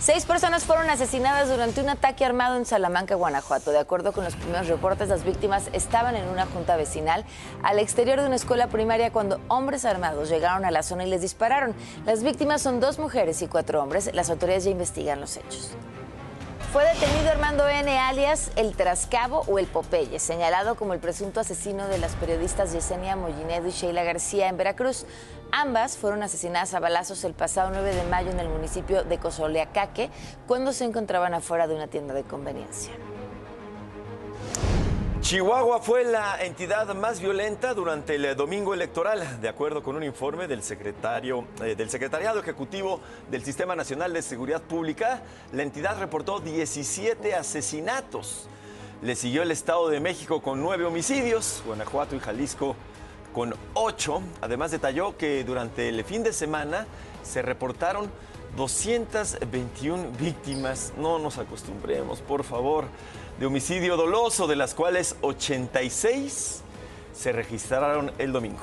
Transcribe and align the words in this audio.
Seis 0.00 0.24
personas 0.24 0.64
fueron 0.64 0.88
asesinadas 0.88 1.50
durante 1.50 1.82
un 1.82 1.90
ataque 1.90 2.24
armado 2.24 2.56
en 2.56 2.64
Salamanca, 2.64 3.16
Guanajuato. 3.16 3.70
De 3.70 3.78
acuerdo 3.78 4.12
con 4.12 4.24
los 4.24 4.34
primeros 4.34 4.66
reportes, 4.66 5.10
las 5.10 5.24
víctimas 5.24 5.68
estaban 5.74 6.16
en 6.16 6.26
una 6.26 6.46
junta 6.46 6.76
vecinal 6.76 7.26
al 7.62 7.78
exterior 7.78 8.18
de 8.18 8.26
una 8.26 8.36
escuela 8.36 8.68
primaria 8.68 9.12
cuando 9.12 9.38
hombres 9.48 9.84
armados 9.84 10.30
llegaron 10.30 10.64
a 10.64 10.70
la 10.70 10.82
zona 10.82 11.04
y 11.04 11.10
les 11.10 11.20
dispararon. 11.20 11.74
Las 12.06 12.22
víctimas 12.22 12.62
son 12.62 12.80
dos 12.80 12.98
mujeres 12.98 13.42
y 13.42 13.46
cuatro 13.46 13.82
hombres. 13.82 14.10
Las 14.14 14.30
autoridades 14.30 14.64
ya 14.64 14.70
investigan 14.70 15.20
los 15.20 15.36
hechos. 15.36 15.72
Fue 16.72 16.82
detenido 16.84 17.30
Armando 17.32 17.68
N. 17.68 17.98
alias 17.98 18.52
El 18.56 18.76
Trascabo 18.76 19.42
o 19.48 19.58
El 19.58 19.66
Popeye, 19.66 20.18
señalado 20.18 20.76
como 20.76 20.94
el 20.94 21.00
presunto 21.00 21.40
asesino 21.40 21.88
de 21.88 21.98
las 21.98 22.12
periodistas 22.12 22.72
Yesenia 22.72 23.16
Mollinedo 23.16 23.66
y 23.66 23.72
Sheila 23.72 24.04
García 24.04 24.48
en 24.48 24.56
Veracruz. 24.56 25.04
Ambas 25.52 25.96
fueron 25.96 26.22
asesinadas 26.22 26.74
a 26.74 26.80
balazos 26.80 27.24
el 27.24 27.34
pasado 27.34 27.70
9 27.72 27.94
de 27.94 28.04
mayo 28.04 28.30
en 28.30 28.38
el 28.38 28.48
municipio 28.48 29.02
de 29.02 29.18
Cozoleacaque, 29.18 30.10
cuando 30.46 30.72
se 30.72 30.84
encontraban 30.84 31.34
afuera 31.34 31.66
de 31.66 31.74
una 31.74 31.88
tienda 31.88 32.14
de 32.14 32.22
conveniencia. 32.22 32.92
Chihuahua 35.20 35.80
fue 35.80 36.04
la 36.04 36.42
entidad 36.42 36.94
más 36.94 37.20
violenta 37.20 37.74
durante 37.74 38.14
el 38.14 38.36
domingo 38.36 38.74
electoral, 38.74 39.40
de 39.40 39.48
acuerdo 39.48 39.82
con 39.82 39.96
un 39.96 40.02
informe 40.02 40.46
del, 40.46 40.62
secretario, 40.62 41.44
eh, 41.62 41.74
del 41.74 41.90
Secretariado 41.90 42.40
Ejecutivo 42.40 43.00
del 43.30 43.44
Sistema 43.44 43.76
Nacional 43.76 44.12
de 44.12 44.22
Seguridad 44.22 44.62
Pública. 44.62 45.22
La 45.52 45.62
entidad 45.62 45.98
reportó 45.98 46.40
17 46.40 47.34
asesinatos. 47.34 48.48
Le 49.02 49.14
siguió 49.14 49.42
el 49.42 49.50
Estado 49.50 49.88
de 49.88 50.00
México 50.00 50.40
con 50.40 50.62
nueve 50.62 50.84
homicidios, 50.84 51.62
Guanajuato 51.66 52.16
y 52.16 52.20
Jalisco 52.20 52.76
con 53.32 53.54
ocho. 53.74 54.22
Además 54.40 54.70
detalló 54.70 55.16
que 55.16 55.44
durante 55.44 55.88
el 55.88 56.04
fin 56.04 56.22
de 56.22 56.32
semana 56.32 56.86
se 57.22 57.42
reportaron 57.42 58.10
221 58.56 60.12
víctimas. 60.18 60.92
No 60.96 61.18
nos 61.18 61.38
acostumbremos, 61.38 62.20
por 62.20 62.44
favor 62.44 62.86
de 63.38 63.46
homicidio 63.46 63.96
doloso, 63.96 64.46
de 64.46 64.56
las 64.56 64.74
cuales 64.74 65.16
86 65.22 66.62
se 67.14 67.32
registraron 67.32 68.12
el 68.18 68.32
domingo. 68.32 68.62